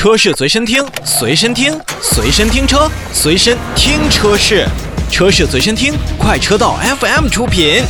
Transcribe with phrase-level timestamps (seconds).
[0.00, 4.66] 车市随身听，随身听，随身听车，随身听车市，
[5.10, 7.82] 车市随身听，快车道 FM 出品。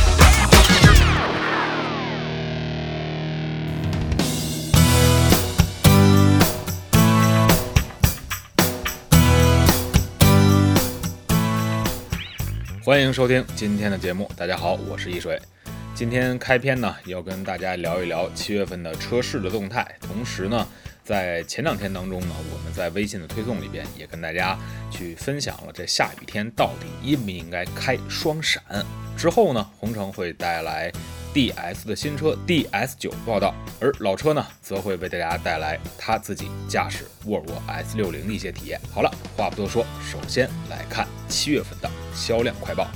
[12.83, 15.41] 欢迎收听今天的节目，大家好，我是易水。
[15.95, 20.67] 今天开篇呢，要跟大家聊一聊七月份的车市的动态，同时呢。
[21.11, 24.57] 在前两天当中呢，我们在微信的推送里边也跟大家
[24.89, 28.63] 去分享了这下雨天到底应不应该开双闪。
[29.17, 30.89] 之后呢，红城会带来
[31.33, 38.79] DS 的新车 DS 九报道，而老车呢则会为大家带来他自己驾驶沃尔沃 S 六零的一些体验。
[38.93, 42.89] 好了，话不多说，首先来看七月份的销量快报。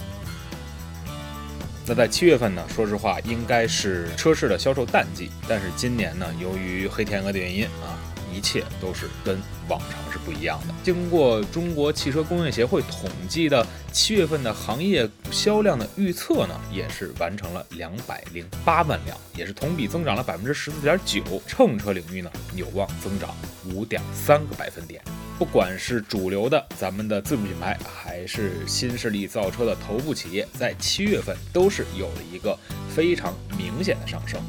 [1.88, 7.94] 那在七月份呢，说实话应该是车市的销售淡季，但是今年呢，由于黑天鹅的原因啊，
[8.36, 9.40] 一切都是跟
[9.70, 10.74] 往常是不一样的。
[10.84, 21.24] 经过中国汽车工业协会统计的七月份的行业销量的预测呢，也是完成了两百零八万辆，也是同比增长了百分之十四点九。
[21.48, 23.34] 乘车领域呢，有望增长
[23.66, 25.02] 五点三个百分点。
[25.38, 32.58] 不管是主流的咱们的自主品牌，还是新势力造车的头部企业，在七月份都是有了一个
[32.90, 34.42] 非常明显的上升。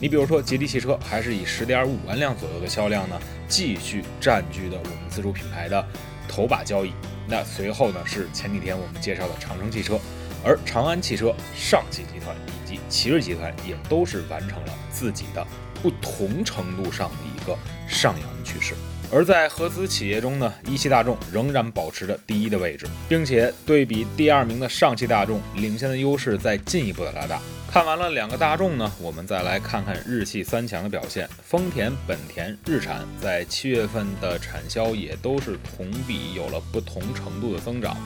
[0.00, 5.86] 你比如说，吉利汽车还是以十点五万辆左右的销量呢，继续占据的我们自主品牌的
[6.26, 6.92] 头把交椅。
[7.28, 10.00] 那随后呢，是前几天我们介绍的长城汽车，
[10.42, 15.46] 而长安汽车、上汽集团以及奇瑞集团也都是完成了自己的
[15.82, 17.54] 不同程度上的一个
[17.86, 18.72] 上扬趋势。
[19.12, 27.38] 而在合资企业中呢，一汽大众仍然保持着第一的位置，并且对比第二名的上汽大众，领先的优势在进一步的拉大。
[27.72, 31.28] 看完了两个大众呢，我们再来看看日系三强的表现。
[31.40, 37.96] 丰田、本田、日产在七月份的产销也都是同比有了不同程度的增长。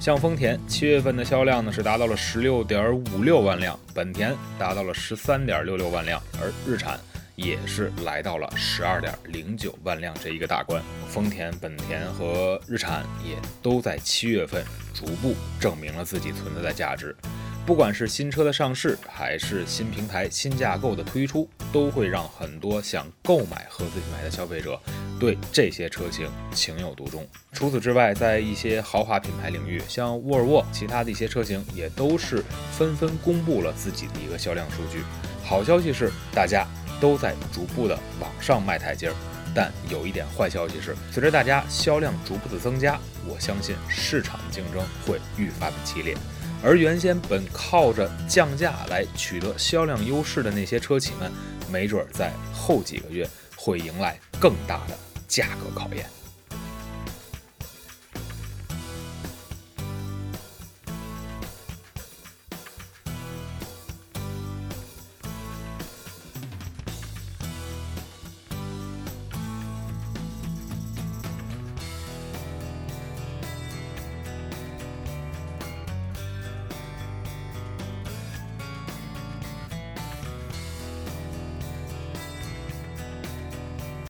[0.00, 6.98] 像丰田七月份的销量呢是达到了十六点五六万辆，本田达到了十三点六六万辆，而日产。
[7.36, 17.16] 也是来到了十二点零九万辆这一个大关，丰田、本田和日产也都在七月份逐步证明了自己存在的价值。
[17.66, 24.80] 不管是新车的上市，还是新平台、新架构的推出，都会让很多想购买合资品牌的消费者
[25.20, 27.26] 对这些车型情有独钟。
[27.52, 35.02] 除此之外，在一些豪华品牌领域，像沃尔沃，其他的一些车型也都是纷纷公布了自己的一个销量数据。
[35.44, 36.66] 好消息是，大家。
[37.00, 39.14] 都在逐步的往上迈台阶儿，
[39.54, 46.14] 但有一点坏消息是，随着大家销量逐步的增加，我相信市场竞争会愈发的激烈，
[46.62, 51.32] 而原先本靠着降价来取得销量优势的那些车企们，
[51.70, 54.94] 没准在后几个月会迎来更大的
[55.26, 56.04] 价格考验。